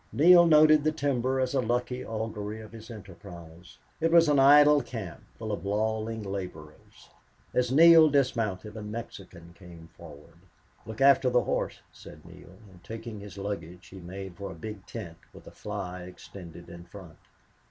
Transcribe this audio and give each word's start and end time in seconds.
Neale 0.11 0.47
noted 0.47 0.83
the 0.83 0.91
timber 0.91 1.39
as 1.39 1.53
a 1.53 1.61
lucky 1.61 2.03
augury 2.03 2.57
to 2.57 2.67
his 2.69 2.89
enterprise. 2.89 3.77
It 3.99 4.11
was 4.11 4.27
an 4.29 4.39
idle 4.39 4.81
camp 4.81 5.21
full 5.37 5.51
of 5.51 5.63
lolling 5.63 6.23
laborers. 6.23 7.09
As 7.53 7.71
Neale 7.71 8.09
dismounted 8.09 8.75
a 8.75 8.81
Mexican 8.81 9.53
came 9.53 9.89
forward. 9.89 10.39
"Look 10.87 11.01
after 11.01 11.29
the 11.29 11.43
horse," 11.43 11.81
said 11.91 12.25
Neale, 12.25 12.57
and, 12.71 12.83
taking 12.83 13.19
his 13.19 13.37
luggage, 13.37 13.89
he 13.89 13.99
made 13.99 14.37
for 14.37 14.49
a 14.49 14.55
big 14.55 14.87
tent 14.87 15.17
with 15.33 15.45
a 15.45 15.51
fly 15.51 16.01
extended 16.05 16.67
in 16.67 16.85
front. 16.85 17.19